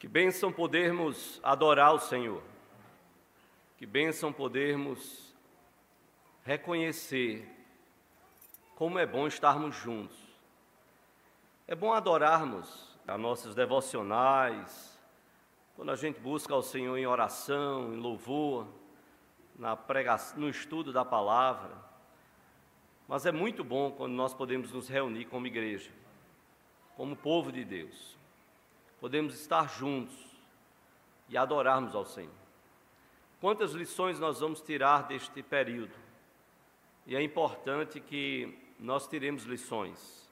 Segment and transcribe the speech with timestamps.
[0.00, 2.42] Que bênção podermos adorar o Senhor.
[3.76, 5.36] Que bênção podermos
[6.42, 7.46] reconhecer
[8.74, 10.16] como é bom estarmos juntos.
[11.68, 14.98] É bom adorarmos as nossas devocionais,
[15.76, 18.66] quando a gente busca ao Senhor em oração, em louvor,
[19.58, 21.76] na pregação, no estudo da palavra.
[23.06, 25.90] Mas é muito bom quando nós podemos nos reunir como igreja,
[26.96, 28.18] como povo de Deus
[29.00, 30.14] podemos estar juntos
[31.28, 32.34] e adorarmos ao Senhor.
[33.40, 35.94] Quantas lições nós vamos tirar deste período?
[37.06, 40.30] E é importante que nós tiremos lições,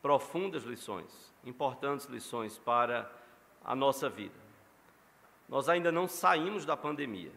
[0.00, 3.10] profundas lições, importantes lições para
[3.64, 4.38] a nossa vida.
[5.48, 7.32] Nós ainda não saímos da pandemia,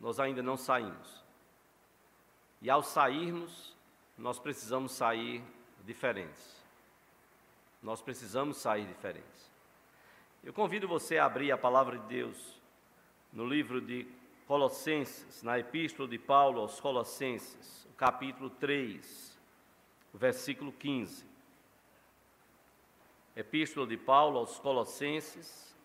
[0.00, 1.24] nós ainda não saímos.
[2.60, 3.76] E ao sairmos,
[4.18, 5.44] nós precisamos sair
[5.84, 6.56] diferentes.
[7.82, 9.45] Nós precisamos sair diferentes.
[10.46, 12.62] Eu convido você a abrir a palavra de Deus
[13.32, 14.06] no livro de
[14.46, 19.36] Colossenses, na epístola de Paulo aos Colossenses, capítulo 3,
[20.14, 21.26] versículo 15.
[23.34, 25.76] Epístola de Paulo aos Colossenses,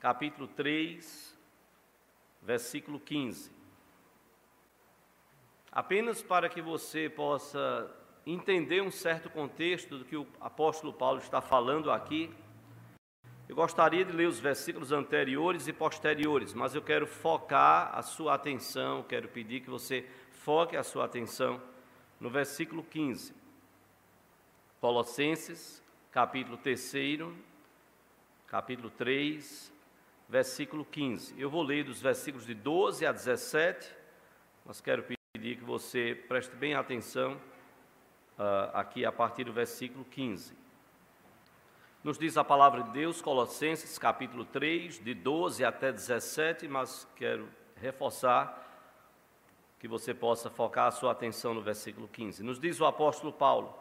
[0.00, 1.38] capítulo 3,
[2.42, 3.52] versículo 15.
[5.70, 7.88] Apenas para que você possa
[8.26, 12.34] entender um certo contexto do que o apóstolo Paulo está falando aqui,
[13.48, 18.34] eu gostaria de ler os versículos anteriores e posteriores, mas eu quero focar a sua
[18.34, 21.60] atenção, quero pedir que você foque a sua atenção
[22.18, 23.34] no versículo 15.
[24.80, 26.94] Colossenses, capítulo 3,
[28.46, 29.72] capítulo 3,
[30.28, 31.38] versículo 15.
[31.38, 33.94] Eu vou ler dos versículos de 12 a 17,
[34.64, 37.34] mas quero pedir que você preste bem atenção
[38.38, 40.63] uh, aqui a partir do versículo 15.
[42.04, 47.48] Nos diz a palavra de Deus, Colossenses capítulo 3, de 12 até 17, mas quero
[47.80, 48.62] reforçar
[49.80, 52.42] que você possa focar a sua atenção no versículo 15.
[52.42, 53.74] Nos diz o apóstolo Paulo: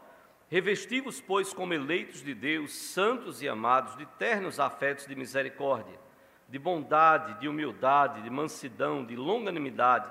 [0.48, 6.00] Revesti-vos, pois, como eleitos de Deus, santos e amados, de ternos afetos de misericórdia,
[6.48, 10.10] de bondade, de humildade, de mansidão, de longanimidade,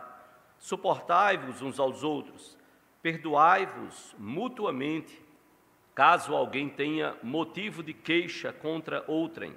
[0.59, 2.59] suportai-vos uns aos outros
[3.03, 5.21] Perdoai-vos mutuamente,
[5.95, 9.55] caso alguém tenha motivo de queixa contra outrem.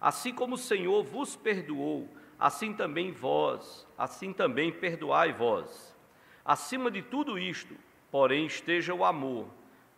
[0.00, 2.08] Assim como o Senhor vos perdoou,
[2.38, 5.96] assim também vós, assim também perdoai vós.
[6.44, 7.76] Acima de tudo isto,
[8.10, 9.48] porém, esteja o amor,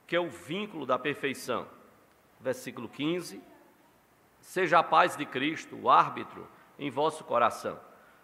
[0.06, 1.68] que é o vínculo da perfeição.
[2.40, 3.40] Versículo 15:
[4.40, 6.48] Seja a paz de Cristo, o árbitro,
[6.78, 7.78] em vosso coração,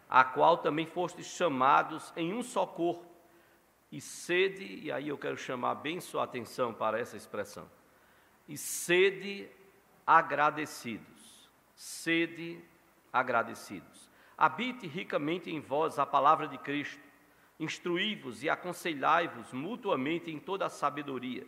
[0.08, 3.05] a qual também fostes chamados em um só corpo
[3.96, 7.66] e sede, e aí eu quero chamar bem sua atenção para essa expressão,
[8.46, 9.48] e sede
[10.06, 12.62] agradecidos, sede
[13.10, 14.10] agradecidos.
[14.36, 17.00] Habite ricamente em vós a palavra de Cristo,
[17.58, 21.46] instruí-vos e aconselhai-vos mutuamente em toda a sabedoria,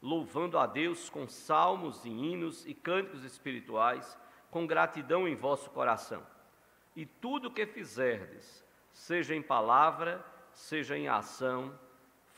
[0.00, 4.16] louvando a Deus com salmos e hinos e cânticos espirituais,
[4.50, 6.26] com gratidão em vosso coração.
[6.96, 10.24] E tudo o que fizerdes, seja em palavra,
[10.54, 11.78] seja em ação,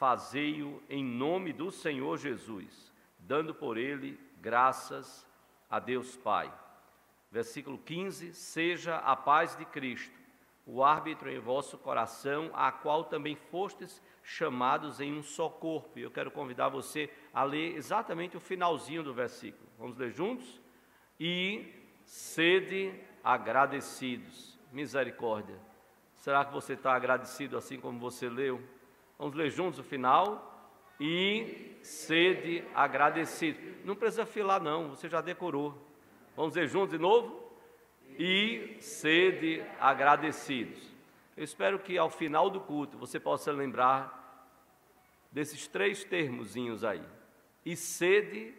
[0.03, 5.25] fazei-o em nome do Senhor Jesus, dando por ele graças
[5.71, 6.53] a Deus Pai.
[7.31, 10.19] Versículo 15: Seja a paz de Cristo,
[10.67, 15.97] o árbitro em vosso coração, a qual também fostes chamados em um só corpo.
[15.97, 19.71] E eu quero convidar você a ler exatamente o finalzinho do versículo.
[19.79, 20.61] Vamos ler juntos?
[21.21, 21.73] E
[22.05, 22.93] sede
[23.23, 24.59] agradecidos.
[24.73, 25.61] Misericórdia
[26.17, 28.61] Será que você está agradecido assim como você leu?
[29.23, 30.75] Vamos ler juntos o final.
[30.99, 33.57] E sede agradecido.
[33.85, 35.81] Não precisa filar, não, você já decorou.
[36.35, 37.41] Vamos ler juntos de novo?
[38.19, 40.77] E sede agradecidos.
[41.37, 44.51] Eu espero que ao final do culto você possa lembrar
[45.31, 47.07] desses três termozinhos aí.
[47.65, 48.53] E sede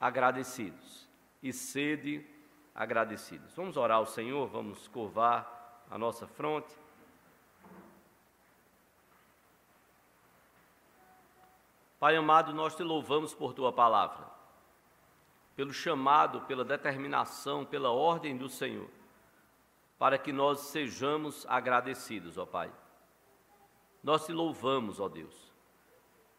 [0.00, 1.06] agradecidos.
[1.42, 2.26] E sede
[2.74, 3.54] agradecidos.
[3.54, 6.81] Vamos orar ao Senhor, vamos curvar a nossa fronte.
[12.02, 14.26] Pai amado, nós te louvamos por tua palavra,
[15.54, 18.90] pelo chamado, pela determinação, pela ordem do Senhor,
[20.00, 22.72] para que nós sejamos agradecidos, ó Pai.
[24.02, 25.52] Nós te louvamos, ó Deus.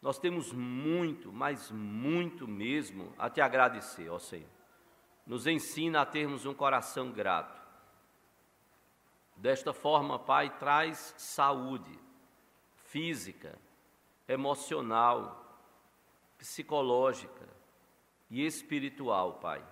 [0.02, 4.50] Nós temos muito, mas muito mesmo a te agradecer, ó Senhor.
[5.26, 7.58] Nos ensina a termos um coração grato.
[9.34, 11.98] Desta forma, Pai, traz saúde
[12.74, 13.58] física,
[14.28, 15.40] emocional,
[16.38, 17.48] psicológica
[18.30, 19.62] e espiritual, Pai.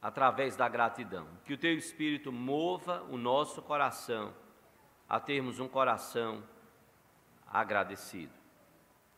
[0.00, 1.26] através da gratidão.
[1.44, 4.34] Que o teu Espírito mova o nosso coração
[5.08, 6.42] a termos um coração
[7.46, 8.32] agradecido.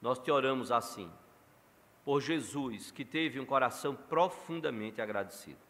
[0.01, 1.13] Nós te oramos assim,
[2.05, 5.61] por Jesus, que teve um coração profundamente agradecido.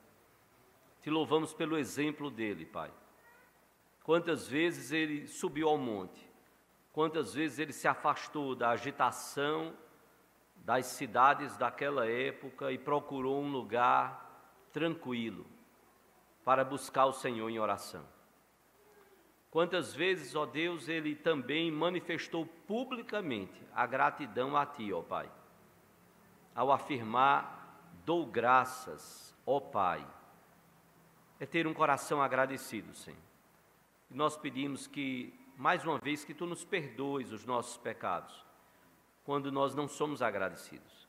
[1.03, 2.91] Te louvamos pelo exemplo dele, Pai.
[4.03, 6.27] Quantas vezes ele subiu ao monte,
[6.93, 9.77] quantas vezes ele se afastou da agitação
[10.64, 15.44] das cidades daquela época e procurou um lugar tranquilo
[16.44, 18.05] para buscar o Senhor em oração.
[19.50, 25.31] Quantas vezes, ó Deus, ele também manifestou publicamente a gratidão a Ti, ó Pai,
[26.55, 30.06] ao afirmar: dou graças, ó Pai.
[31.38, 33.19] É ter um coração agradecido, Senhor.
[34.11, 38.47] E nós pedimos que, mais uma vez, que Tu nos perdoes os nossos pecados,
[39.24, 41.08] quando nós não somos agradecidos,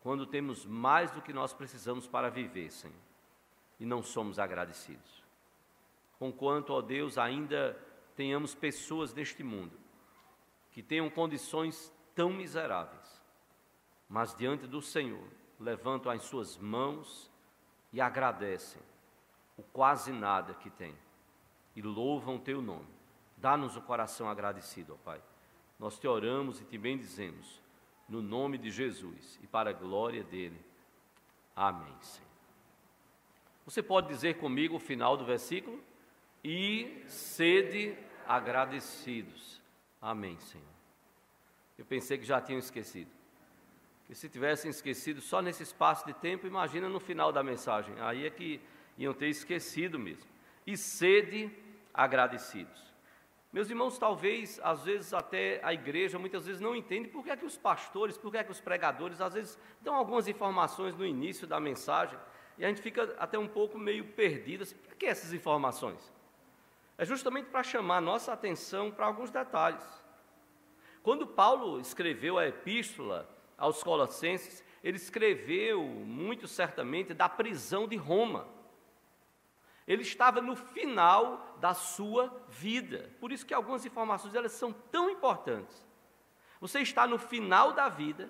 [0.00, 2.94] quando temos mais do que nós precisamos para viver, Senhor,
[3.80, 5.18] e não somos agradecidos
[6.18, 7.78] conquanto, ó Deus, ainda
[8.16, 9.78] tenhamos pessoas neste mundo
[10.72, 13.22] que tenham condições tão miseráveis,
[14.08, 15.26] mas diante do Senhor
[15.58, 17.30] levantam as suas mãos
[17.92, 18.82] e agradecem
[19.56, 20.94] o quase nada que têm
[21.74, 22.88] e louvam o teu nome.
[23.36, 25.22] Dá-nos o coração agradecido, ó Pai.
[25.78, 27.60] Nós te oramos e te bendizemos,
[28.08, 30.60] no nome de Jesus e para a glória dele.
[31.54, 32.28] Amém, Senhor.
[33.64, 35.82] Você pode dizer comigo o final do versículo?
[36.42, 37.96] e sede
[38.26, 39.60] agradecidos.
[40.00, 40.66] Amém, Senhor.
[41.76, 43.10] Eu pensei que já tinham esquecido.
[44.06, 47.94] Que se tivessem esquecido só nesse espaço de tempo, imagina no final da mensagem.
[48.00, 48.60] Aí é que
[48.96, 50.28] iam ter esquecido mesmo.
[50.66, 51.50] E sede
[51.92, 52.87] agradecidos.
[53.52, 57.36] Meus irmãos, talvez, às vezes até a igreja muitas vezes não entende por que é
[57.36, 61.06] que os pastores, por que é que os pregadores, às vezes dão algumas informações no
[61.06, 62.18] início da mensagem
[62.58, 64.64] e a gente fica até um pouco meio perdido.
[64.64, 66.12] Assim, por que essas informações?
[66.98, 69.84] é justamente para chamar nossa atenção para alguns detalhes.
[71.00, 78.48] Quando Paulo escreveu a epístola aos Colossenses, ele escreveu muito certamente da prisão de Roma.
[79.88, 83.10] Ele estava no final da sua vida.
[83.18, 85.88] Por isso que algumas informações elas são tão importantes.
[86.60, 88.28] Você está no final da vida,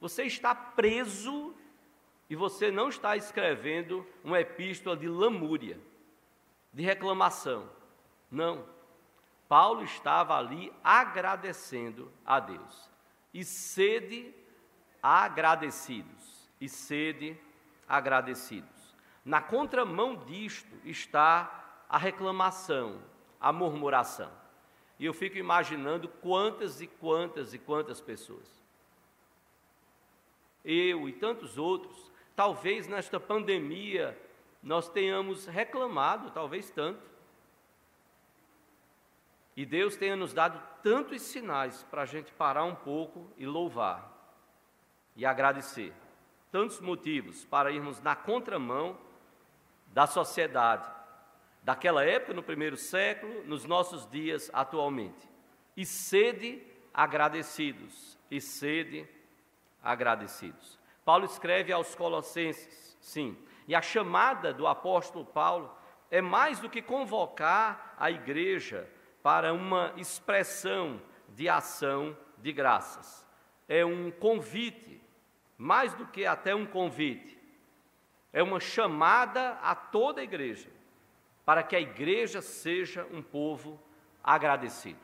[0.00, 1.52] você está preso
[2.28, 5.80] e você não está escrevendo uma epístola de lamúria,
[6.72, 7.68] de reclamação.
[8.30, 8.64] Não.
[9.48, 12.88] Paulo estava ali agradecendo a Deus.
[13.34, 14.32] E sede
[15.02, 16.48] agradecidos.
[16.60, 17.36] E sede
[17.88, 18.79] agradecidos.
[19.24, 23.00] Na contramão disto está a reclamação,
[23.40, 24.30] a murmuração.
[24.98, 28.60] E eu fico imaginando quantas e quantas e quantas pessoas.
[30.64, 34.16] Eu e tantos outros, talvez nesta pandemia
[34.62, 37.00] nós tenhamos reclamado, talvez tanto,
[39.56, 44.10] e Deus tenha nos dado tantos sinais para a gente parar um pouco e louvar
[45.16, 45.92] e agradecer.
[46.50, 48.96] Tantos motivos para irmos na contramão
[49.90, 50.88] da sociedade,
[51.62, 55.28] daquela época, no primeiro século, nos nossos dias atualmente.
[55.76, 59.08] E sede agradecidos, e sede
[59.82, 60.78] agradecidos.
[61.04, 65.74] Paulo escreve aos Colossenses, sim, e a chamada do apóstolo Paulo
[66.10, 68.88] é mais do que convocar a igreja
[69.22, 73.24] para uma expressão de ação de graças.
[73.68, 75.00] É um convite,
[75.56, 77.39] mais do que até um convite,
[78.32, 80.70] é uma chamada a toda a igreja,
[81.44, 83.80] para que a igreja seja um povo
[84.22, 85.00] agradecido.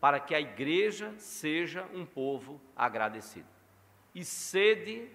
[0.00, 3.48] Para que a igreja seja um povo agradecido.
[4.14, 5.10] E sede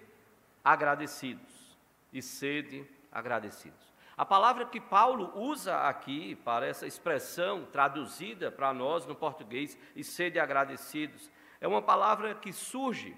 [0.64, 1.76] agradecidos.
[2.12, 3.92] E sede agradecidos.
[4.16, 10.04] A palavra que Paulo usa aqui para essa expressão traduzida para nós no português, e
[10.04, 11.30] sede agradecidos,
[11.60, 13.16] é uma palavra que surge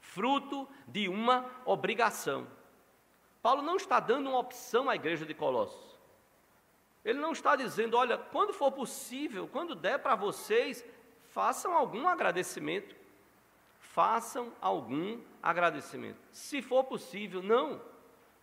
[0.00, 2.46] fruto de uma obrigação.
[3.40, 5.98] Paulo não está dando uma opção à igreja de Colossos.
[7.04, 10.84] Ele não está dizendo, olha, quando for possível, quando der para vocês,
[11.30, 12.94] façam algum agradecimento.
[13.78, 16.18] Façam algum agradecimento.
[16.30, 17.80] Se for possível, não.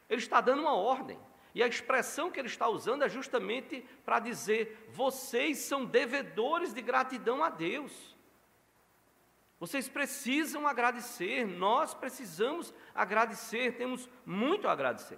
[0.10, 1.20] Ele está dando uma ordem.
[1.54, 6.82] E a expressão que ele está usando é justamente para dizer: vocês são devedores de
[6.82, 8.15] gratidão a Deus.
[9.66, 15.18] Vocês precisam agradecer, nós precisamos agradecer, temos muito a agradecer.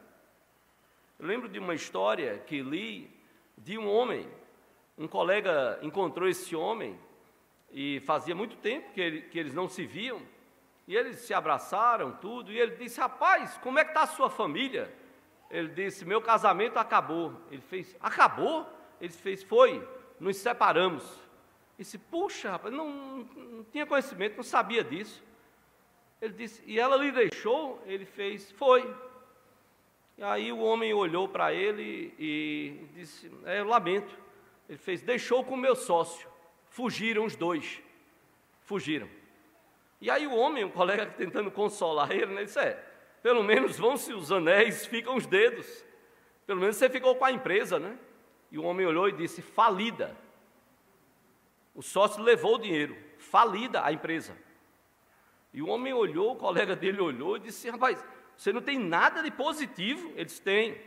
[1.20, 3.12] Eu lembro de uma história que li
[3.58, 4.26] de um homem,
[4.98, 6.98] um colega encontrou esse homem
[7.74, 10.22] e fazia muito tempo que, ele, que eles não se viam,
[10.88, 14.30] e eles se abraçaram, tudo, e ele disse: Rapaz, como é que está a sua
[14.30, 14.90] família?
[15.52, 17.34] Ele disse: Meu casamento acabou.
[17.52, 18.66] Ele fez: Acabou?
[19.02, 19.86] Ele fez: Foi,
[20.22, 21.27] nos separamos.
[21.78, 22.90] Disse: Puxa, rapaz, não,
[23.36, 25.24] não tinha conhecimento, não sabia disso.
[26.22, 27.82] Ele disse: E ela lhe deixou?
[27.86, 28.96] Ele fez: Foi.
[30.18, 34.18] E aí o homem olhou para ele e disse: é, Eu lamento.
[34.68, 36.28] Ele fez: Deixou com o meu sócio.
[36.70, 37.82] Fugiram os dois.
[38.62, 39.10] Fugiram.
[40.02, 42.84] E aí o homem, o colega tentando consolar ele, né, disse: É,
[43.22, 45.86] pelo menos vão-se os anéis, ficam os dedos.
[46.48, 47.98] Pelo menos você ficou com a empresa, né?
[48.52, 50.18] E o homem olhou e disse: falida.
[51.78, 54.36] O sócio levou o dinheiro, falida a empresa.
[55.54, 58.04] E o homem olhou, o colega dele olhou e disse: rapaz,
[58.36, 60.12] você não tem nada de positivo?
[60.16, 60.82] Ele disse: tem.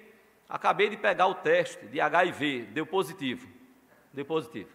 [0.48, 3.48] Acabei de pegar o teste de HIV, deu positivo.
[4.12, 4.68] Deu positivo.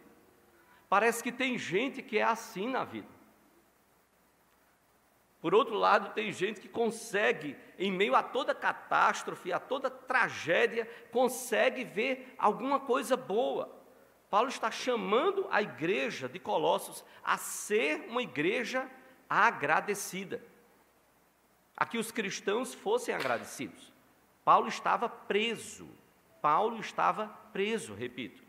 [0.88, 3.10] Parece que tem gente que é assim na vida.
[5.42, 10.90] Por outro lado, tem gente que consegue, em meio a toda catástrofe, a toda tragédia,
[11.12, 13.75] consegue ver alguma coisa boa.
[14.36, 18.86] Paulo está chamando a igreja de Colossos a ser uma igreja
[19.30, 20.44] agradecida.
[21.78, 23.94] A que os cristãos fossem agradecidos.
[24.44, 25.88] Paulo estava preso.
[26.42, 28.44] Paulo estava preso, repito.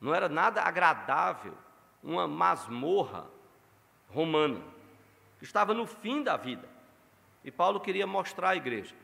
[0.00, 1.58] Não era nada agradável,
[2.00, 3.28] uma masmorra
[4.08, 4.62] romana
[5.42, 6.68] estava no fim da vida.
[7.42, 8.94] E Paulo queria mostrar à igreja,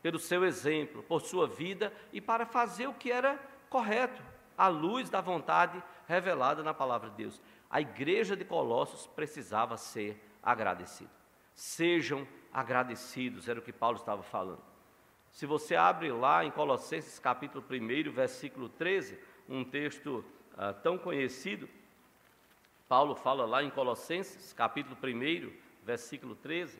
[0.00, 3.38] pelo seu exemplo, por sua vida e para fazer o que era
[3.68, 7.40] correto, à luz da vontade revelada na palavra de Deus.
[7.70, 11.10] A igreja de Colossos precisava ser agradecida.
[11.54, 14.62] Sejam agradecidos, era o que Paulo estava falando.
[15.30, 19.18] Se você abre lá em Colossenses capítulo 1, versículo 13,
[19.48, 20.24] um texto
[20.56, 21.68] ah, tão conhecido,
[22.86, 25.50] Paulo fala lá em Colossenses capítulo 1,
[25.82, 26.78] versículo 13.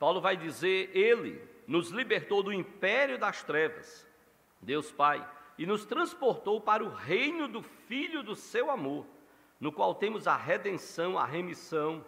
[0.00, 4.06] Paulo vai dizer: Ele nos libertou do império das trevas,
[4.60, 9.06] Deus Pai, e nos transportou para o reino do Filho do seu amor,
[9.60, 12.04] no qual temos a redenção, a remissão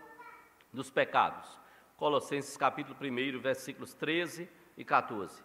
[0.73, 1.49] dos pecados.
[1.97, 5.43] Colossenses capítulo 1, versículos 13 e 14.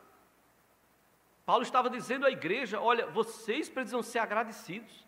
[1.46, 5.06] Paulo estava dizendo à igreja: olha, vocês precisam ser agradecidos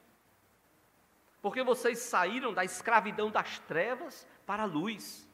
[1.43, 5.29] porque vocês saíram da escravidão das trevas para a luz.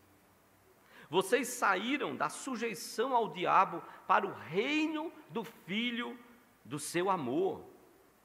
[1.10, 6.18] Vocês saíram da sujeição ao diabo para o reino do Filho
[6.64, 7.66] do seu amor,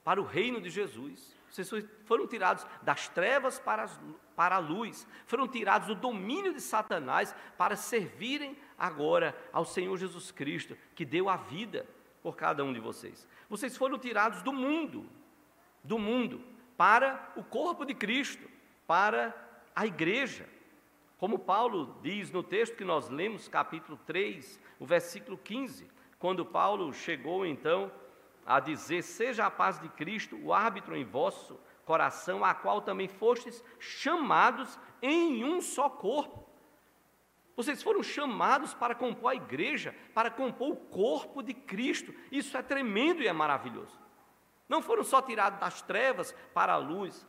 [0.04, 1.34] para o reino de Jesus.
[1.50, 1.70] Vocês
[2.04, 3.88] foram tirados das trevas para,
[4.36, 10.30] para a luz, foram tirados do domínio de Satanás para servirem agora ao Senhor Jesus
[10.30, 11.86] Cristo, que deu a vida
[12.22, 13.26] por cada um de vocês.
[13.48, 15.08] Vocês foram tirados do mundo,
[15.82, 16.42] do mundo,
[16.76, 18.50] para o corpo de Cristo,
[18.86, 19.34] para
[19.74, 20.46] a igreja.
[21.24, 26.92] Como Paulo diz no texto que nós lemos, capítulo 3, o versículo 15, quando Paulo
[26.92, 27.90] chegou então
[28.44, 33.08] a dizer: Seja a paz de Cristo o árbitro em vosso coração, a qual também
[33.08, 36.46] fostes chamados em um só corpo.
[37.56, 42.14] Vocês foram chamados para compor a igreja, para compor o corpo de Cristo.
[42.30, 43.98] Isso é tremendo e é maravilhoso.
[44.68, 47.26] Não foram só tirados das trevas para a luz,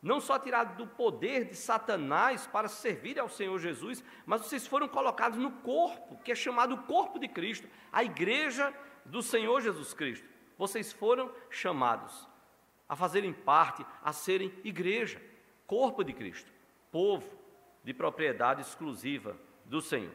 [0.00, 4.86] não só tirados do poder de Satanás para servir ao Senhor Jesus, mas vocês foram
[4.86, 8.72] colocados no corpo, que é chamado o corpo de Cristo, a igreja
[9.04, 10.28] do Senhor Jesus Cristo.
[10.56, 12.28] Vocês foram chamados
[12.88, 15.20] a fazerem parte, a serem igreja,
[15.66, 16.50] corpo de Cristo,
[16.90, 17.28] povo
[17.84, 20.14] de propriedade exclusiva do Senhor.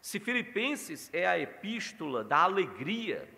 [0.00, 3.28] Se Filipenses é a epístola da alegria,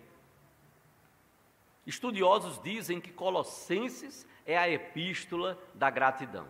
[1.85, 6.47] Estudiosos dizem que Colossenses é a epístola da gratidão.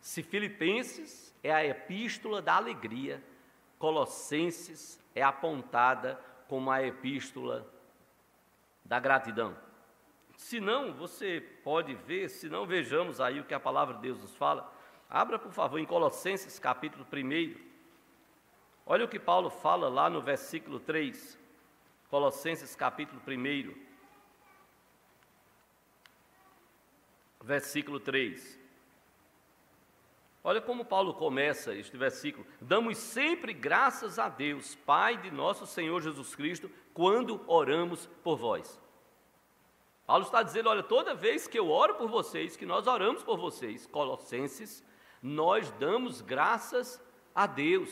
[0.00, 3.22] Se Filipenses é a epístola da alegria,
[3.78, 7.66] Colossenses é apontada como a epístola
[8.84, 9.56] da gratidão.
[10.36, 14.20] Se não, você pode ver, se não, vejamos aí o que a palavra de Deus
[14.20, 14.72] nos fala.
[15.08, 17.54] Abra, por favor, em Colossenses capítulo 1.
[18.84, 21.38] Olha o que Paulo fala lá no versículo 3.
[22.10, 23.91] Colossenses capítulo 1.
[27.42, 28.60] Versículo 3.
[30.44, 36.00] Olha como Paulo começa este versículo: Damos sempre graças a Deus, Pai de nosso Senhor
[36.02, 38.80] Jesus Cristo, quando oramos por vós.
[40.06, 43.38] Paulo está dizendo: olha, toda vez que eu oro por vocês, que nós oramos por
[43.38, 44.84] vocês, Colossenses,
[45.22, 47.00] nós damos graças
[47.34, 47.88] a Deus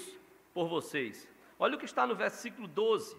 [0.52, 1.28] por vocês.
[1.58, 3.16] Olha o que está no versículo 12.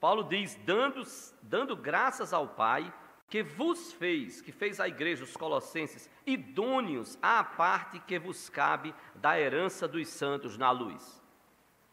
[0.00, 1.02] Paulo diz: dando,
[1.42, 2.90] dando graças ao Pai
[3.30, 8.92] que vos fez, que fez a igreja, os colossenses, idôneos à parte que vos cabe
[9.14, 11.22] da herança dos santos na luz.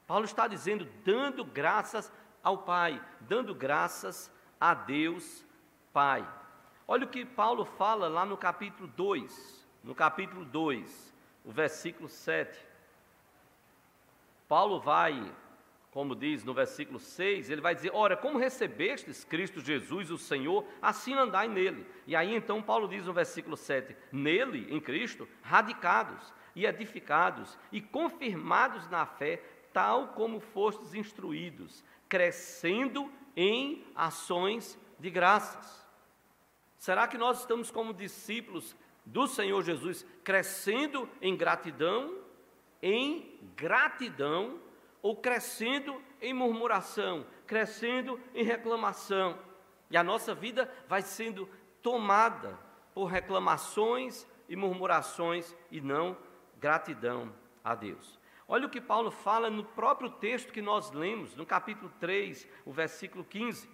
[0.08, 5.46] Paulo está dizendo, dando graças ao Pai, dando graças a Deus
[5.94, 6.28] Pai.
[6.88, 11.14] Olha o que Paulo fala lá no capítulo 2, no capítulo 2,
[11.46, 12.60] o versículo 7.
[14.48, 15.32] Paulo vai
[15.98, 20.64] como diz no versículo 6, ele vai dizer: Ora, como recebestes Cristo Jesus, o Senhor,
[20.80, 21.88] assim andai nele.
[22.06, 27.82] E aí então Paulo diz no versículo 7: Nele, em Cristo, radicados e edificados e
[27.82, 29.42] confirmados na fé,
[29.74, 35.84] tal como fostes instruídos, crescendo em ações de graças.
[36.78, 42.20] Será que nós estamos como discípulos do Senhor Jesus, crescendo em gratidão?
[42.84, 44.67] Em gratidão
[45.08, 49.40] ou crescendo em murmuração, crescendo em reclamação.
[49.90, 51.48] E a nossa vida vai sendo
[51.82, 52.60] tomada
[52.94, 56.18] por reclamações e murmurações e não
[56.60, 57.34] gratidão
[57.64, 58.20] a Deus.
[58.50, 62.74] Olha o que Paulo fala no próprio texto que nós lemos, no capítulo 3, o
[62.74, 63.70] versículo 15.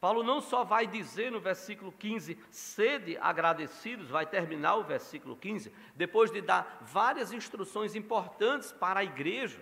[0.00, 5.70] Paulo não só vai dizer no versículo 15, sede agradecidos, vai terminar o versículo 15,
[5.94, 9.60] depois de dar várias instruções importantes para a igreja,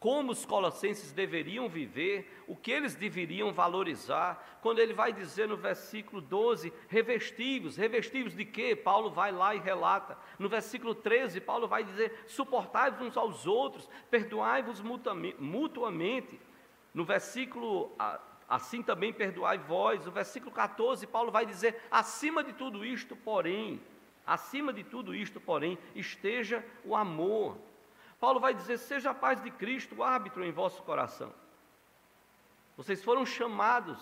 [0.00, 4.58] como os colossenses deveriam viver, o que eles deveriam valorizar.
[4.62, 8.74] Quando ele vai dizer no versículo 12, revestivos, revestivos de quê?
[8.74, 10.16] Paulo vai lá e relata.
[10.38, 16.40] No versículo 13, Paulo vai dizer: suportai-vos uns aos outros, perdoai-vos mutuamente.
[16.94, 17.94] No versículo
[18.50, 20.04] assim também perdoai vós.
[20.08, 23.80] O versículo 14, Paulo vai dizer: acima de tudo isto, porém,
[24.26, 27.56] acima de tudo isto, porém, esteja o amor.
[28.18, 31.32] Paulo vai dizer: seja a paz de Cristo o árbitro em vosso coração.
[32.76, 34.00] Vocês foram chamados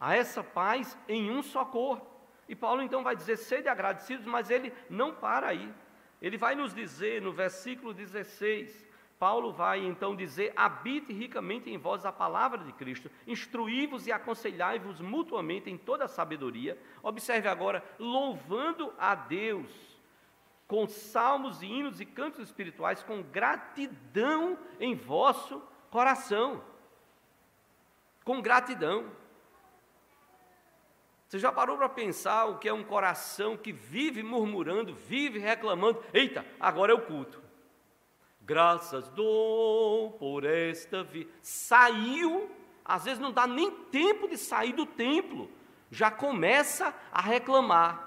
[0.00, 2.10] a essa paz em um só corpo.
[2.48, 5.72] E Paulo então vai dizer: sede agradecidos, mas ele não para aí.
[6.20, 8.85] Ele vai nos dizer no versículo 16:
[9.18, 15.00] Paulo vai então dizer: habite ricamente em vós a palavra de Cristo, instruí-vos e aconselhai-vos
[15.00, 16.78] mutuamente em toda a sabedoria.
[17.02, 19.96] Observe agora, louvando a Deus
[20.66, 26.62] com salmos e hinos e cantos espirituais, com gratidão em vosso coração.
[28.24, 29.10] Com gratidão.
[31.28, 36.02] Você já parou para pensar o que é um coração que vive murmurando, vive reclamando?
[36.12, 37.45] Eita, agora é o culto.
[38.46, 41.28] Graças dou por esta vida.
[41.42, 42.48] Saiu,
[42.84, 45.50] às vezes não dá nem tempo de sair do templo,
[45.90, 48.06] já começa a reclamar.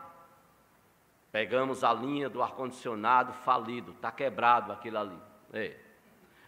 [1.30, 5.18] Pegamos a linha do ar-condicionado falido, está quebrado aquilo ali.
[5.52, 5.78] É.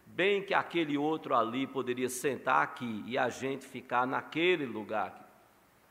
[0.06, 5.21] Bem que aquele outro ali poderia sentar aqui e a gente ficar naquele lugar aqui.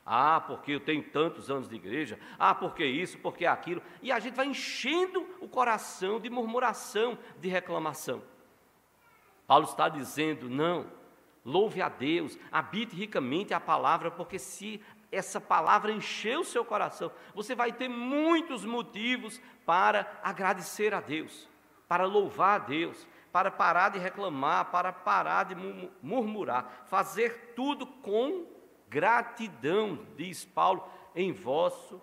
[0.06, 2.20] Ah, porque eu tenho tantos anos de igreja.
[2.38, 3.82] Ah, porque isso, porque aquilo.
[4.02, 8.22] E a gente vai enchendo o coração de murmuração, de reclamação.
[9.46, 10.88] Paulo está dizendo: não,
[11.46, 17.12] louve a Deus, habite ricamente a palavra, porque se essa palavra encher o seu coração,
[17.36, 21.50] você vai ter muitos motivos para agradecer a Deus,
[21.88, 25.56] para louvar a Deus, para parar de reclamar, para parar de
[26.02, 28.46] murmurar, fazer tudo com
[28.92, 32.02] gratidão, diz Paulo, em vosso,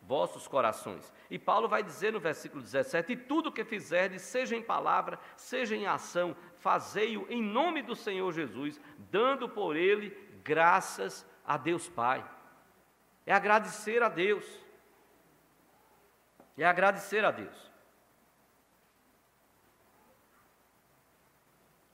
[0.00, 1.12] vossos corações.
[1.30, 5.76] E Paulo vai dizer no versículo 17: E tudo que fizerdes, seja em palavra, seja
[5.76, 10.10] em ação, fazei-o em nome do Senhor Jesus, dando por ele
[10.42, 12.24] graças a Deus Pai.
[13.26, 14.44] É agradecer a Deus.
[16.56, 17.70] É agradecer a Deus.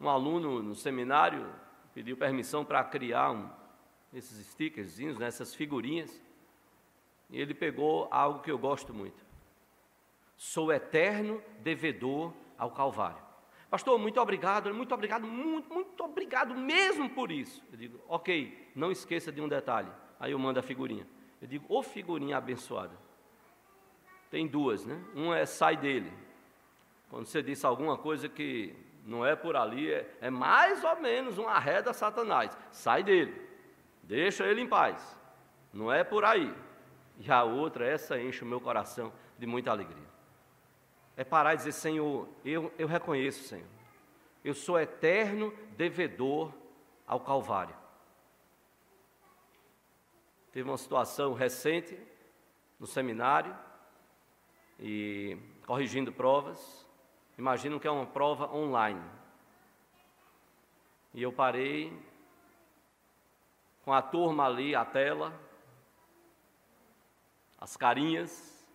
[0.01, 1.53] Um aluno no seminário
[1.92, 3.51] pediu permissão para criar um,
[4.12, 6.23] esses stickerzinhos, né, essas figurinhas,
[7.31, 9.25] e ele pegou algo que eu gosto muito.
[10.37, 13.29] Sou eterno devedor ao Calvário.
[13.71, 17.62] Pastor, muito obrigado, muito obrigado, muito, muito obrigado mesmo por isso.
[17.71, 19.90] Eu digo, ok, não esqueça de um detalhe.
[20.18, 21.07] Aí eu mando a figurinha.
[21.40, 22.97] Eu digo, ô figurinha abençoada.
[24.31, 25.03] Tem duas, né?
[25.14, 26.12] Uma é sai dele.
[27.11, 31.37] Quando você disse alguma coisa que não é por ali, é, é mais ou menos
[31.38, 32.57] uma arreda Satanás.
[32.71, 33.47] Sai dele.
[34.09, 35.16] Deixa ele em paz.
[35.71, 36.55] Não é por aí.
[37.18, 40.09] E a outra, essa enche o meu coração de muita alegria.
[41.14, 43.68] É parar e dizer, Senhor, eu, eu reconheço, Senhor.
[44.42, 46.55] Eu sou eterno devedor
[47.07, 47.77] ao Calvário.
[50.53, 51.99] Teve uma situação recente
[52.81, 53.55] no seminário
[54.81, 56.87] e corrigindo provas.
[57.37, 59.05] Imagino que é uma prova online.
[61.12, 61.92] E eu parei
[63.88, 65.33] com a turma ali, a tela,
[67.59, 68.68] as carinhas.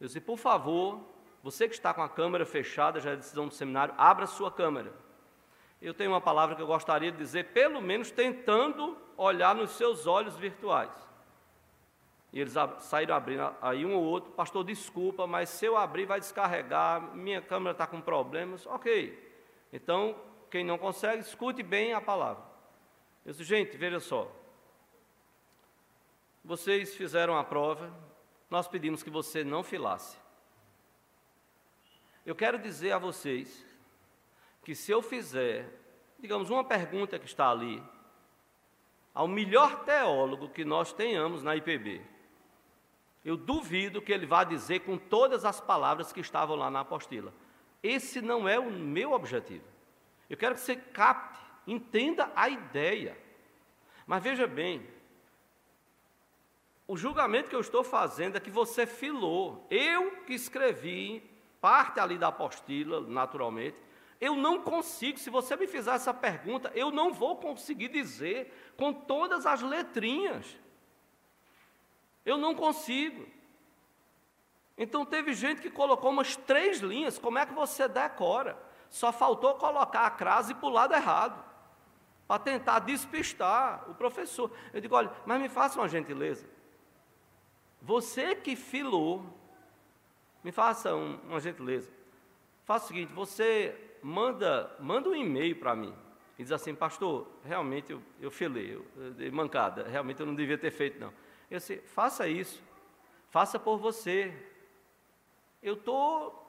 [0.00, 1.00] Eu disse, por favor,
[1.42, 4.92] você que está com a câmera fechada, já é decisão do seminário, abra sua câmera.
[5.82, 10.06] Eu tenho uma palavra que eu gostaria de dizer, pelo menos tentando olhar nos seus
[10.06, 10.92] olhos virtuais.
[12.32, 16.20] E eles saíram abrindo, aí um ou outro, pastor, desculpa, mas se eu abrir vai
[16.20, 18.66] descarregar, minha câmera está com problemas.
[18.66, 19.20] Ok.
[19.72, 20.14] Então,
[20.48, 22.44] quem não consegue, escute bem a palavra.
[23.26, 24.30] Eu disse, gente, veja só.
[26.44, 27.90] Vocês fizeram a prova,
[28.50, 30.18] nós pedimos que você não filasse.
[32.26, 33.64] Eu quero dizer a vocês
[34.62, 35.66] que se eu fizer,
[36.18, 37.82] digamos, uma pergunta que está ali,
[39.14, 42.02] ao melhor teólogo que nós tenhamos na IPB,
[43.24, 47.32] eu duvido que ele vá dizer com todas as palavras que estavam lá na apostila.
[47.82, 49.64] Esse não é o meu objetivo.
[50.28, 53.16] Eu quero que você capte, entenda a ideia.
[54.06, 54.86] Mas veja bem,
[56.86, 59.66] o julgamento que eu estou fazendo é que você filou.
[59.70, 61.22] Eu que escrevi
[61.60, 63.76] parte ali da apostila, naturalmente,
[64.20, 68.92] eu não consigo, se você me fizer essa pergunta, eu não vou conseguir dizer com
[68.92, 70.58] todas as letrinhas.
[72.24, 73.26] Eu não consigo.
[74.76, 78.58] Então teve gente que colocou umas três linhas, como é que você decora?
[78.90, 81.42] Só faltou colocar a crase para o lado errado,
[82.26, 84.50] para tentar despistar o professor.
[84.72, 86.53] Eu digo, olha, mas me faça uma gentileza.
[87.84, 89.22] Você que filou,
[90.42, 91.90] me faça um, uma gentileza.
[92.64, 95.94] Faça o seguinte, você manda, manda um e-mail para mim.
[96.38, 98.86] E diz assim, pastor, realmente eu, eu filei, eu,
[99.18, 101.12] eu, mancada, realmente eu não devia ter feito, não.
[101.50, 102.62] Eu disse, faça isso,
[103.28, 104.34] faça por você.
[105.62, 106.42] Eu estou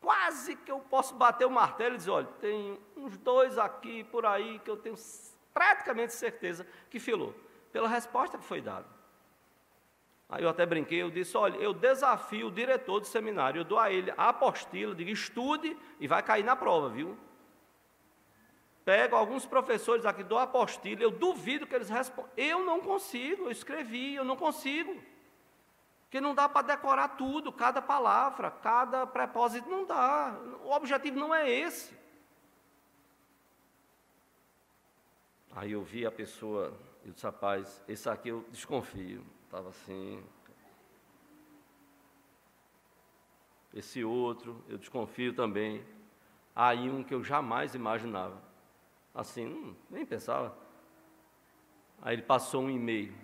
[0.00, 4.24] quase que eu posso bater o martelo e dizer, olha, tem uns dois aqui por
[4.24, 4.94] aí que eu tenho
[5.52, 7.34] praticamente certeza que filou,
[7.72, 8.93] pela resposta que foi dada.
[10.34, 13.78] Aí eu até brinquei, eu disse, olha, eu desafio o diretor do seminário, eu dou
[13.78, 17.16] a ele a apostila, digo, estude e vai cair na prova, viu?
[18.84, 22.32] Pego alguns professores aqui, dou a apostila, eu duvido que eles respondam.
[22.36, 25.00] Eu não consigo, eu escrevi, eu não consigo.
[26.02, 30.36] Porque não dá para decorar tudo, cada palavra, cada propósito, não dá.
[30.64, 31.96] O objetivo não é esse.
[35.52, 39.24] Aí eu vi a pessoa, eu disse, rapaz, esse aqui eu desconfio.
[39.54, 40.20] Estava assim.
[43.72, 45.84] Esse outro, eu desconfio também.
[46.56, 48.42] Aí um que eu jamais imaginava.
[49.14, 50.58] Assim, hum, nem pensava.
[52.02, 53.14] Aí ele passou um e-mail.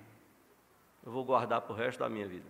[1.05, 2.49] Eu vou guardar para o resto da minha vida.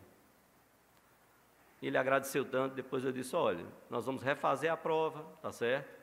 [1.81, 5.99] Ele agradeceu tanto, depois eu disse, olha, nós vamos refazer a prova, tá certo?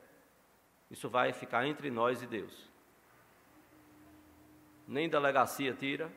[0.90, 2.68] Isso vai ficar entre nós e Deus.
[4.84, 6.10] Nem delegacia tira,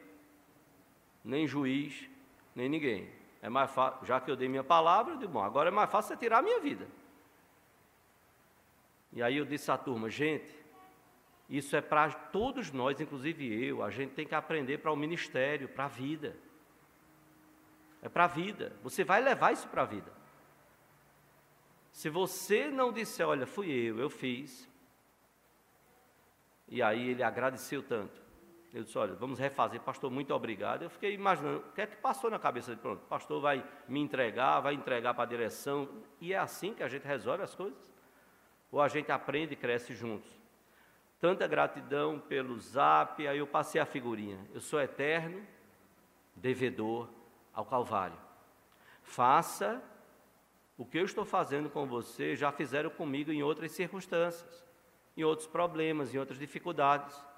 [1.24, 2.10] nem juiz,
[2.56, 3.10] nem ninguém.
[3.42, 5.90] É mais fácil, já que eu dei minha palavra, eu digo, bom, agora é mais
[5.90, 6.88] fácil você tirar a minha vida.
[9.14, 10.54] E aí eu disse à turma, gente,
[11.50, 15.68] isso é para todos nós, inclusive eu, a gente tem que aprender para o ministério,
[15.68, 16.36] para a vida.
[18.02, 18.74] É para a vida.
[18.84, 20.12] Você vai levar isso para a vida.
[21.92, 24.68] Se você não disser, olha, fui eu, eu fiz.
[26.70, 28.21] E aí ele agradeceu tanto.
[28.74, 30.84] Eu disse, olha, vamos refazer, pastor, muito obrigado.
[30.84, 32.82] Eu fiquei imaginando, o que é que passou na cabeça dele?
[32.82, 35.90] Pronto, pastor vai me entregar, vai entregar para a direção.
[36.22, 37.92] E é assim que a gente resolve as coisas?
[38.72, 40.32] Ou a gente aprende e cresce juntos?
[41.20, 44.40] Tanta gratidão pelo zap, aí eu passei a figurinha.
[44.54, 45.46] Eu sou eterno,
[46.34, 47.10] devedor
[47.54, 48.18] ao Calvário.
[49.04, 49.84] Faça
[50.78, 54.66] o que eu estou fazendo com você, já fizeram comigo em outras circunstâncias,
[55.18, 57.31] em outros problemas, em outras dificuldades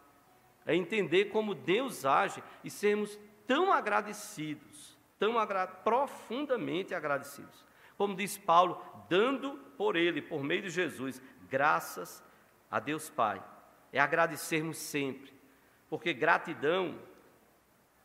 [0.65, 7.65] é entender como Deus age e sermos tão agradecidos, tão agra profundamente agradecidos.
[7.97, 12.23] Como diz Paulo, dando por Ele, por meio de Jesus, graças
[12.69, 13.43] a Deus Pai.
[13.91, 15.32] É agradecermos sempre,
[15.89, 16.99] porque gratidão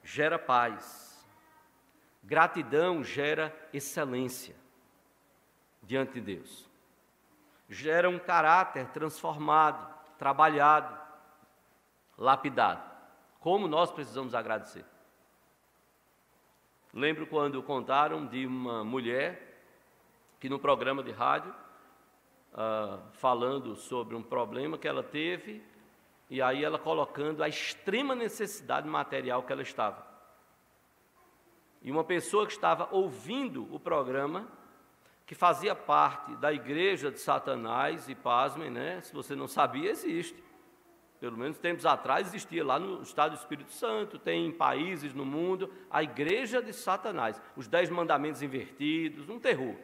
[0.03, 1.27] gera paz,
[2.23, 4.55] gratidão gera excelência
[5.83, 6.68] diante de Deus,
[7.68, 11.08] gera um caráter transformado, trabalhado,
[12.18, 12.83] lapidado.
[13.38, 14.85] Como nós precisamos agradecer.
[16.92, 19.62] Lembro quando contaram de uma mulher
[20.40, 21.54] que no programa de rádio,
[22.52, 25.62] uh, falando sobre um problema que ela teve,
[26.31, 30.07] e aí ela colocando a extrema necessidade material que ela estava.
[31.83, 34.46] E uma pessoa que estava ouvindo o programa,
[35.24, 39.00] que fazia parte da igreja de Satanás, e pasmem, né?
[39.02, 40.47] Se você não sabia, existe
[41.20, 45.72] pelo menos tempos atrás, existia lá no Estado do Espírito Santo, tem países no mundo,
[45.90, 49.74] a igreja de Satanás, os dez mandamentos invertidos, um terror.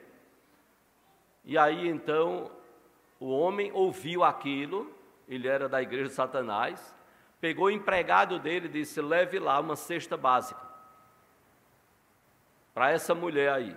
[1.44, 2.50] E aí então
[3.18, 4.94] o homem ouviu aquilo,
[5.28, 6.94] ele era da igreja de Satanás,
[7.40, 10.60] pegou o empregado dele e disse: leve lá uma cesta básica
[12.72, 13.76] para essa mulher aí.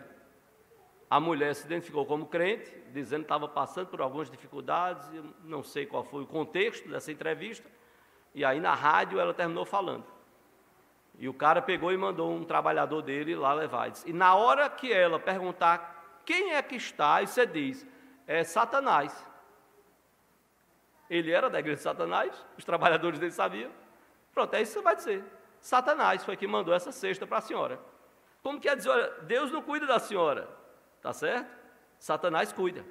[1.10, 5.10] A mulher se identificou como crente, dizendo que estava passando por algumas dificuldades,
[5.44, 7.70] não sei qual foi o contexto dessa entrevista,
[8.36, 10.06] e aí na rádio ela terminou falando.
[11.18, 13.92] E o cara pegou e mandou um trabalhador dele lá levar.
[14.06, 17.88] E na hora que ela perguntar quem é que está, e você diz,
[18.28, 19.26] é Satanás.
[21.10, 23.72] Ele era da igreja de Satanás, os trabalhadores dele sabiam.
[24.34, 25.24] Pronto, é isso que você vai dizer.
[25.62, 27.80] Satanás foi que mandou essa cesta para a senhora.
[28.44, 30.48] Como quer dizer, olha, Deus não cuida da senhora,
[31.08, 31.50] tá certo?
[31.98, 32.84] Satanás cuida.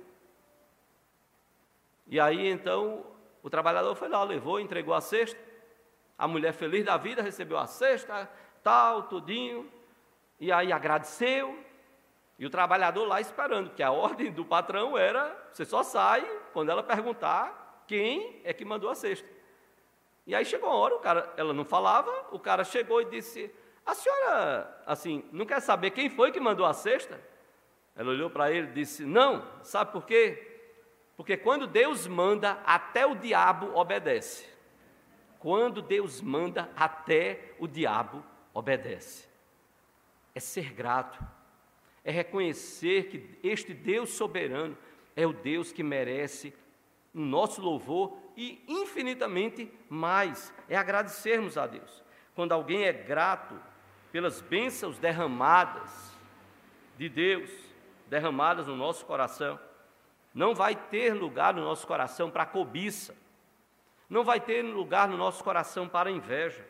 [2.07, 3.05] E aí então
[3.43, 5.39] o trabalhador foi lá, levou, entregou a cesta.
[6.17, 8.27] A mulher feliz da vida recebeu a cesta,
[8.63, 9.71] tal, tudinho.
[10.41, 11.63] E aí agradeceu.
[12.39, 16.23] E o trabalhador lá esperando, porque a ordem do patrão era: você só sai
[16.55, 19.29] quando ela perguntar quem é que mandou a cesta.
[20.27, 23.55] E aí chegou a hora, o cara, ela não falava, o cara chegou e disse:
[23.85, 27.36] A senhora, assim, não quer saber quem foi que mandou a cesta?
[27.97, 30.57] Ela olhou para ele e disse: Não, sabe por quê?
[31.17, 34.47] Porque quando Deus manda, até o diabo obedece.
[35.39, 39.27] Quando Deus manda, até o diabo obedece.
[40.35, 41.19] É ser grato,
[42.05, 44.77] é reconhecer que este Deus soberano
[45.15, 46.55] é o Deus que merece
[47.15, 50.53] o nosso louvor e infinitamente mais.
[50.69, 52.05] É agradecermos a Deus.
[52.35, 53.59] Quando alguém é grato
[54.13, 56.15] pelas bênçãos derramadas
[56.99, 57.51] de Deus,
[58.09, 59.59] derramadas no nosso coração,
[60.35, 63.17] não vai ter lugar no nosso coração para cobiça,
[64.09, 66.67] não vai ter lugar no nosso coração para inveja,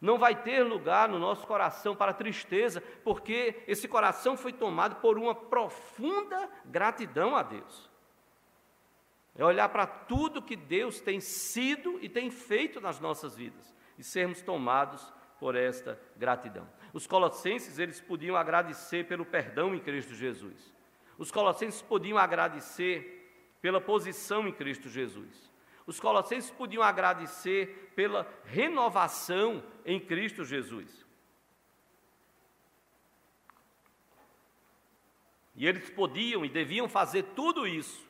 [0.00, 5.16] não vai ter lugar no nosso coração para tristeza, porque esse coração foi tomado por
[5.16, 7.90] uma profunda gratidão a Deus.
[9.36, 14.04] É olhar para tudo que Deus tem sido e tem feito nas nossas vidas e
[14.04, 16.68] sermos tomados por esta gratidão.
[16.94, 20.72] Os colossenses, eles podiam agradecer pelo perdão em Cristo Jesus.
[21.18, 23.20] Os colossenses podiam agradecer
[23.60, 25.50] pela posição em Cristo Jesus.
[25.88, 31.04] Os colossenses podiam agradecer pela renovação em Cristo Jesus.
[35.56, 38.06] E eles podiam e deviam fazer tudo isso,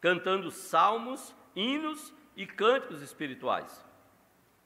[0.00, 3.86] cantando salmos, hinos e cânticos espirituais.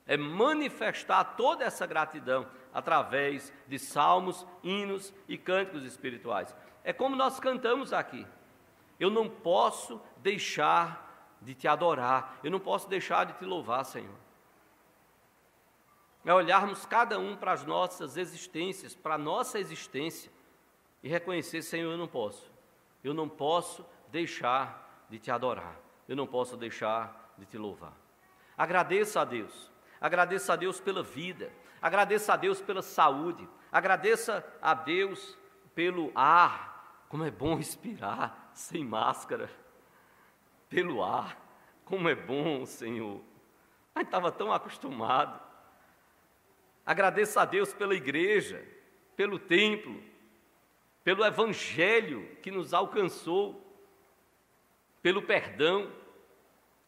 [0.07, 6.55] É manifestar toda essa gratidão através de salmos, hinos e cânticos espirituais.
[6.85, 8.27] É como nós cantamos aqui.
[8.99, 14.15] Eu não posso deixar de te adorar, eu não posso deixar de te louvar, Senhor.
[16.25, 20.31] É olharmos cada um para as nossas existências, para a nossa existência
[21.03, 22.51] e reconhecer, Senhor, eu não posso.
[23.03, 25.77] Eu não posso deixar de te adorar.
[26.09, 27.93] Eu não posso deixar de te louvar.
[28.57, 29.71] Agradeça a Deus.
[30.01, 31.53] Agradeça a Deus pela vida.
[31.83, 33.47] Agradeça a Deus pela saúde.
[33.71, 35.37] Agradeça a Deus
[35.75, 36.73] pelo ar
[37.13, 39.51] como é bom respirar sem máscara,
[40.71, 41.37] pelo ar.
[41.85, 43.21] Como é bom, Senhor.
[43.95, 45.39] A gente estava tão acostumado.
[46.87, 48.67] Agradeça a Deus pela igreja,
[49.15, 50.03] pelo templo,
[51.05, 53.63] pelo evangelho que nos alcançou,
[55.03, 55.93] pelo perdão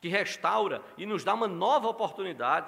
[0.00, 2.66] que restaura e nos dá uma nova oportunidade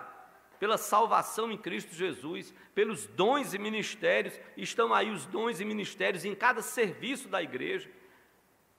[0.59, 6.25] pela salvação em Cristo Jesus, pelos dons e ministérios, estão aí os dons e ministérios
[6.25, 7.91] em cada serviço da igreja.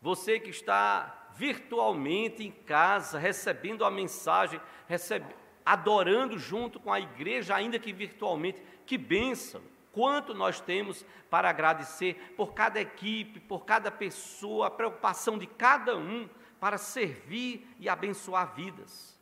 [0.01, 5.35] Você que está virtualmente em casa, recebendo a mensagem, recebe,
[5.65, 9.61] adorando junto com a igreja, ainda que virtualmente, que bênção!
[9.91, 15.97] Quanto nós temos para agradecer por cada equipe, por cada pessoa, a preocupação de cada
[15.97, 19.19] um para servir e abençoar vidas.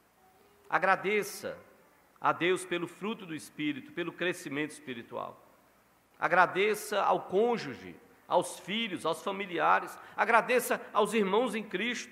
[0.69, 1.57] Agradeça
[2.25, 5.39] a Deus pelo fruto do Espírito, pelo crescimento espiritual.
[6.19, 7.95] Agradeça ao cônjuge,
[8.27, 12.11] aos filhos, aos familiares, agradeça aos irmãos em Cristo,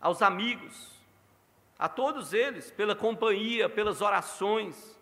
[0.00, 0.90] aos amigos,
[1.78, 5.00] a todos eles pela companhia, pelas orações,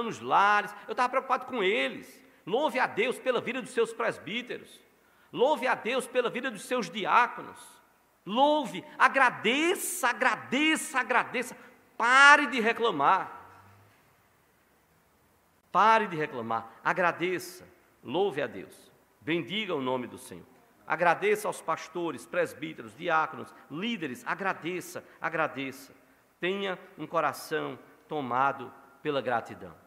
[0.00, 2.22] nos lares, eu estava preocupado com eles.
[2.46, 4.80] Louve a Deus pela vida dos seus presbíteros.
[5.32, 7.58] Louve a Deus pela vida dos seus diáconos.
[8.24, 11.56] Louve, agradeça, agradeça, agradeça.
[11.96, 13.40] Pare de reclamar.
[15.72, 16.70] Pare de reclamar.
[16.84, 17.66] Agradeça.
[18.04, 18.92] Louve a Deus.
[19.20, 20.46] Bendiga o nome do Senhor.
[20.86, 24.22] Agradeça aos pastores, presbíteros, diáconos, líderes.
[24.26, 25.92] Agradeça, agradeça.
[26.38, 27.78] Tenha um coração
[28.08, 29.81] tomado pela gratidão.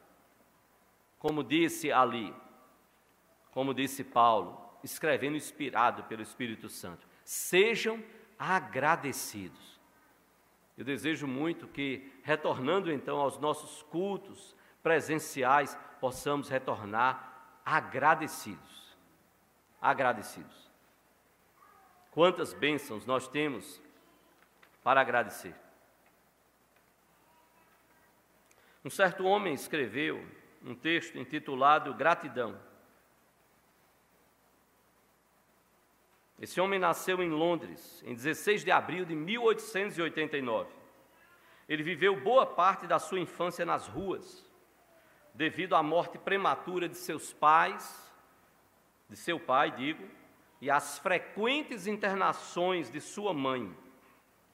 [1.26, 2.32] Como disse ali,
[3.50, 8.04] como disse Paulo, escrevendo inspirado pelo Espírito Santo, sejam
[8.38, 9.80] agradecidos.
[10.78, 18.96] Eu desejo muito que, retornando então aos nossos cultos presenciais, possamos retornar agradecidos.
[19.82, 20.70] Agradecidos.
[22.12, 23.82] Quantas bênçãos nós temos
[24.84, 25.56] para agradecer.
[28.84, 30.24] Um certo homem escreveu
[30.66, 32.60] um texto intitulado Gratidão.
[36.40, 40.70] Esse homem nasceu em Londres em 16 de abril de 1889.
[41.70, 44.44] Ele viveu boa parte da sua infância nas ruas,
[45.34, 48.12] devido à morte prematura de seus pais,
[49.08, 50.04] de seu pai, digo,
[50.60, 53.72] e às frequentes internações de sua mãe.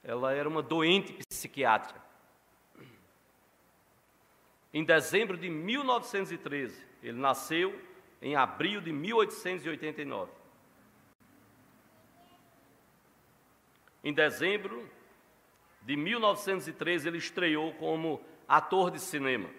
[0.04, 2.01] Ela era uma doente psiquiátrica.
[4.72, 7.78] Em dezembro de 1913, ele nasceu
[8.22, 10.30] em abril de 1889.
[14.02, 14.88] Em dezembro
[15.82, 19.50] de 1913, ele estreou como ator de cinema.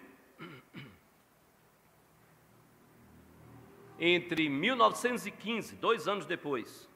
[3.98, 6.90] Entre 1915, dois anos depois,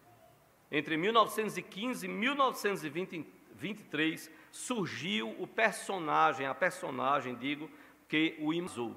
[0.71, 7.71] entre 1915 e 1923, surgiu o personagem, a personagem, digo,
[8.09, 8.97] que o imazou.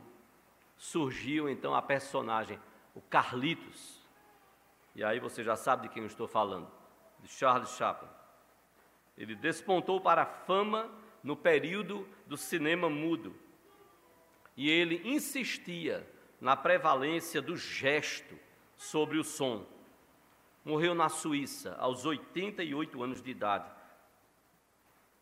[0.78, 2.60] Surgiu então a personagem,
[2.96, 4.02] o Carlitos.
[4.96, 6.68] E aí você já sabe de quem eu estou falando,
[7.20, 8.10] de Charles Chaplin.
[9.18, 10.90] Ele despontou para a fama
[11.24, 13.36] no período do cinema mudo.
[14.58, 16.08] E ele insistia
[16.40, 18.36] na prevalência do gesto
[18.76, 19.66] sobre o som.
[20.66, 23.70] Morreu na Suíça aos 88 anos de idade,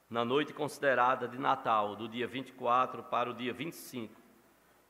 [0.09, 4.19] na noite considerada de Natal, do dia 24 para o dia 25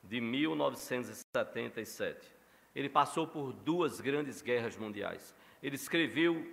[0.03, 2.39] de 1977.
[2.75, 5.35] Ele passou por duas grandes guerras mundiais.
[5.61, 6.49] Ele escreveu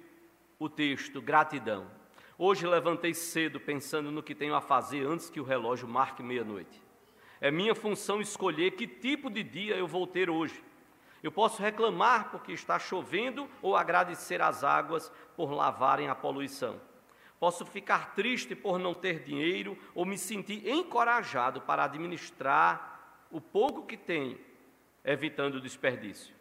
[0.58, 1.86] o texto Gratidão,
[2.38, 6.82] Hoje levantei cedo pensando no que tenho a fazer antes que o relógio marque meia-noite.
[7.40, 10.62] É minha função escolher que tipo de dia eu vou ter hoje.
[11.22, 16.78] Eu posso reclamar porque está chovendo ou agradecer às águas por lavarem a poluição.
[17.38, 23.84] Posso ficar triste por não ter dinheiro ou me sentir encorajado para administrar o pouco
[23.84, 24.38] que tenho,
[25.04, 26.34] evitando o desperdício.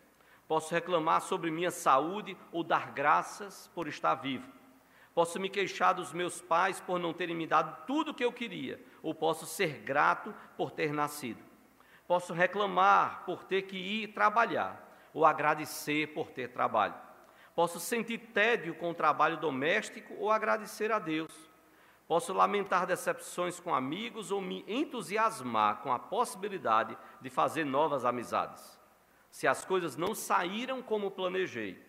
[0.48, 4.48] Posso reclamar sobre minha saúde ou dar graças por estar vivo.
[5.14, 8.34] Posso me queixar dos meus pais por não terem me dado tudo o que eu
[8.34, 11.42] queria, ou posso ser grato por ter nascido.
[12.08, 17.05] Posso reclamar por ter que ir trabalhar, ou agradecer por ter trabalho.
[17.56, 21.32] Posso sentir tédio com o trabalho doméstico ou agradecer a Deus.
[22.06, 28.78] Posso lamentar decepções com amigos ou me entusiasmar com a possibilidade de fazer novas amizades.
[29.32, 31.82] Se as coisas não saíram como planejei,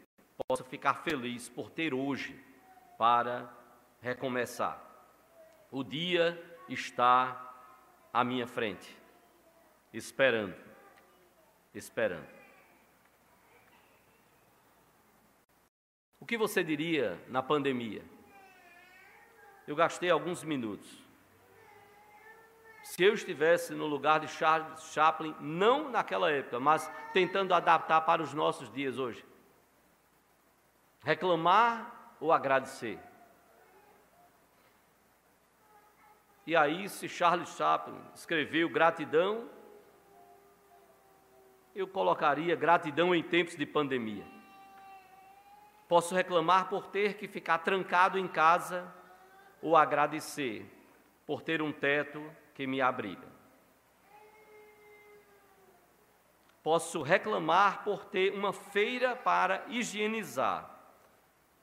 [0.46, 2.40] posso ficar feliz por ter hoje
[2.96, 3.52] para
[4.00, 4.80] recomeçar.
[5.70, 7.52] O dia está
[8.12, 8.96] à minha frente,
[9.92, 10.56] esperando,
[11.74, 12.35] esperando.
[16.26, 18.02] O que você diria na pandemia?
[19.64, 20.90] Eu gastei alguns minutos.
[22.82, 28.24] Se eu estivesse no lugar de Charles Chaplin, não naquela época, mas tentando adaptar para
[28.24, 29.24] os nossos dias hoje.
[31.04, 32.98] Reclamar ou agradecer?
[36.44, 39.48] E aí, se Charles Chaplin escreveu gratidão,
[41.72, 44.35] eu colocaria gratidão em tempos de pandemia.
[45.88, 48.92] Posso reclamar por ter que ficar trancado em casa
[49.62, 50.66] ou agradecer
[51.24, 52.24] por ter um teto
[52.54, 53.26] que me abriga.
[56.62, 60.68] Posso reclamar por ter uma feira para higienizar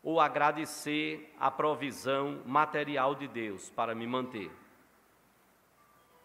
[0.02, 4.52] ou agradecer a provisão material de Deus para me manter.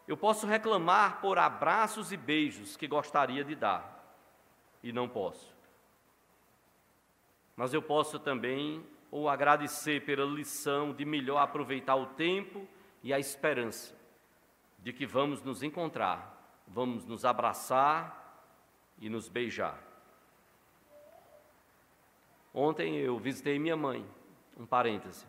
[0.06, 4.16] Eu posso reclamar por abraços e beijos que gostaria de dar
[4.82, 5.57] e não posso.
[7.58, 12.66] Mas eu posso também ou agradecer pela lição de melhor aproveitar o tempo
[13.02, 13.94] e a esperança
[14.78, 16.38] de que vamos nos encontrar
[16.70, 18.14] vamos nos abraçar
[18.98, 19.78] e nos beijar.
[22.52, 24.06] Ontem eu visitei minha mãe,
[24.56, 25.26] um parêntese.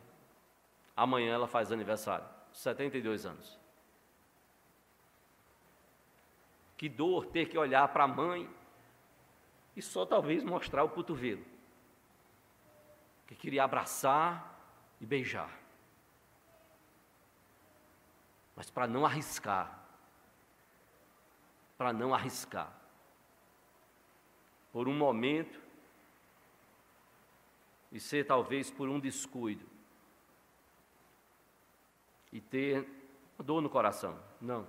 [0.95, 3.59] Amanhã ela faz aniversário, 72 anos.
[6.77, 8.49] Que dor ter que olhar para a mãe
[9.75, 11.43] e só talvez mostrar o cotovelo.
[13.30, 14.59] Que queria abraçar
[14.99, 15.55] e beijar.
[18.55, 19.86] Mas para não arriscar,
[21.77, 22.73] para não arriscar.
[24.73, 25.61] Por um momento,
[27.91, 29.63] e ser talvez por um descuido,
[32.34, 32.89] e ter
[33.38, 34.19] dor no coração.
[34.41, 34.67] Não.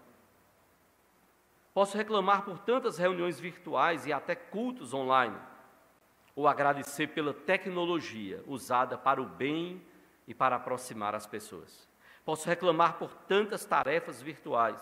[1.72, 5.38] Posso reclamar por tantas reuniões virtuais e até cultos online,
[6.34, 9.82] ou agradecer pela tecnologia usada para o bem
[10.26, 11.88] e para aproximar as pessoas.
[12.24, 14.80] Posso reclamar por tantas tarefas virtuais,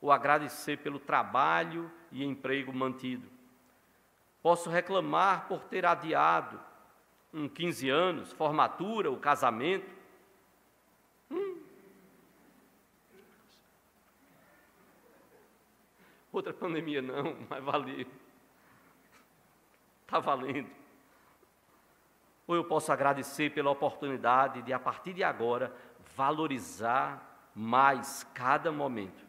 [0.00, 3.28] ou agradecer pelo trabalho e emprego mantido.
[4.42, 6.58] Posso reclamar por ter adiado
[7.32, 9.94] um 15 anos, formatura, o casamento.
[11.30, 11.62] Hum.
[16.32, 18.06] Outra pandemia não, mas valeu.
[20.02, 20.79] Está valendo.
[22.50, 25.72] Ou eu posso agradecer pela oportunidade de, a partir de agora,
[26.16, 29.24] valorizar mais cada momento.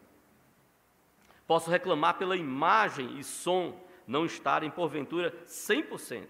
[1.46, 6.26] Posso reclamar pela imagem e som não estarem, porventura, 100%.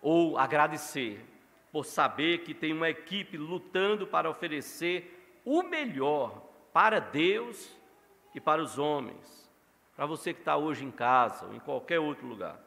[0.00, 1.26] Ou agradecer
[1.72, 7.76] por saber que tem uma equipe lutando para oferecer o melhor para Deus
[8.32, 9.50] e para os homens.
[9.96, 12.63] Para você que está hoje em casa ou em qualquer outro lugar,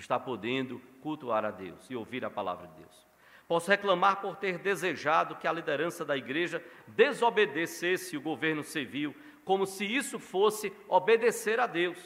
[0.00, 3.06] está podendo cultuar a Deus e ouvir a palavra de Deus.
[3.46, 9.66] Posso reclamar por ter desejado que a liderança da igreja desobedecesse o governo civil como
[9.66, 11.98] se isso fosse obedecer a Deus,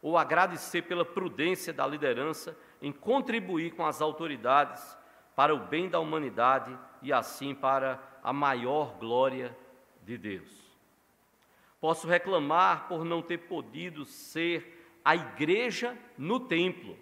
[0.00, 4.98] ou agradecer pela prudência da liderança em contribuir com as autoridades
[5.36, 9.56] para o bem da humanidade e assim para a maior glória
[10.02, 10.50] de Deus.
[11.80, 16.96] Posso reclamar por não ter podido ser a igreja no templo,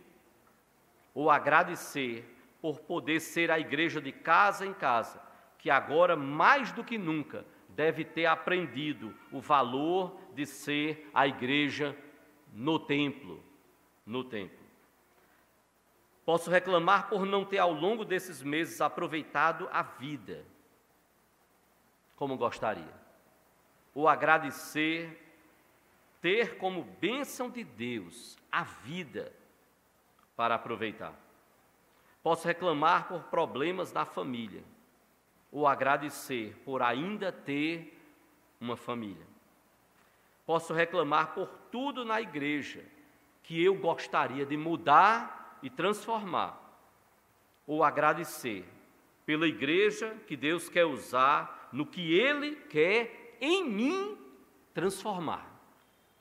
[1.14, 2.24] ou agradecer
[2.60, 5.22] por poder ser a igreja de casa em casa,
[5.58, 11.96] que agora mais do que nunca deve ter aprendido o valor de ser a igreja
[12.52, 13.42] no templo,
[14.04, 14.58] no templo.
[16.24, 20.44] Posso reclamar por não ter ao longo desses meses aproveitado a vida
[22.14, 22.94] como gostaria.
[23.94, 25.29] Ou agradecer
[26.20, 29.32] ter como bênção de Deus a vida
[30.36, 31.14] para aproveitar.
[32.22, 34.62] Posso reclamar por problemas da família
[35.50, 37.98] ou agradecer por ainda ter
[38.60, 39.26] uma família.
[40.46, 42.84] Posso reclamar por tudo na igreja
[43.42, 46.58] que eu gostaria de mudar e transformar,
[47.66, 48.64] ou agradecer
[49.26, 54.18] pela igreja que Deus quer usar no que Ele quer em mim
[54.72, 55.49] transformar.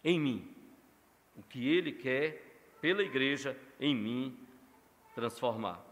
[0.03, 0.55] Em mim.
[1.35, 2.45] O que Ele quer
[2.81, 4.37] pela igreja em mim
[5.13, 5.83] transformar.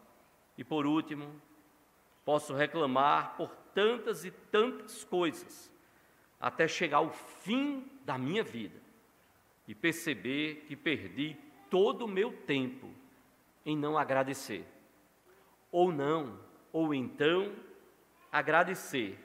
[0.57, 1.31] E por último,
[2.27, 5.71] Posso reclamar por tantas e tantas coisas,
[6.37, 8.77] até chegar ao fim da minha vida
[9.65, 11.37] e perceber que perdi
[11.69, 12.89] todo o meu tempo
[13.65, 14.67] em não agradecer.
[15.71, 16.37] Ou não,
[16.73, 17.55] ou então
[18.29, 19.17] agradecer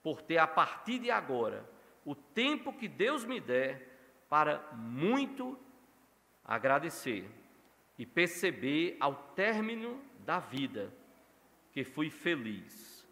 [0.00, 1.68] por ter a partir de agora
[2.04, 3.95] o tempo que Deus me der
[4.28, 5.58] para muito
[6.44, 7.28] agradecer
[7.98, 10.92] e perceber ao término da vida
[11.72, 13.06] que fui feliz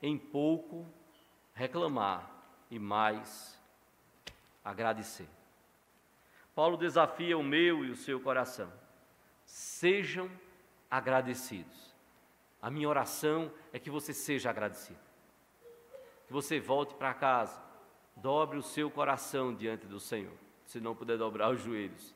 [0.00, 0.86] em pouco
[1.54, 2.30] reclamar
[2.70, 3.60] e mais
[4.64, 5.28] agradecer.
[6.54, 8.70] Paulo desafia o meu e o seu coração.
[9.44, 10.30] Sejam
[10.90, 11.94] agradecidos.
[12.60, 15.00] A minha oração é que você seja agradecido.
[16.26, 17.60] Que você volte para casa,
[18.14, 20.36] dobre o seu coração diante do Senhor,
[20.72, 22.14] se não puder dobrar os joelhos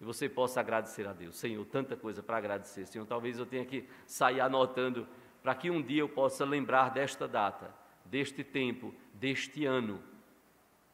[0.00, 1.36] e você possa agradecer a Deus.
[1.36, 2.86] Senhor, tanta coisa para agradecer.
[2.86, 5.06] Senhor, talvez eu tenha que sair anotando
[5.42, 7.72] para que um dia eu possa lembrar desta data,
[8.06, 10.02] deste tempo, deste ano,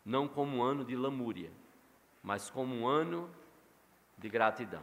[0.05, 1.53] não como um ano de lamúria,
[2.23, 3.31] mas como um ano
[4.19, 4.83] de gratidão.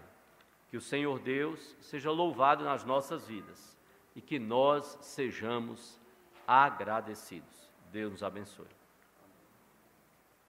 [0.70, 3.78] Que o Senhor Deus seja louvado nas nossas vidas
[4.16, 6.00] e que nós sejamos
[6.48, 7.70] agradecidos.
[7.92, 8.83] Deus nos abençoe.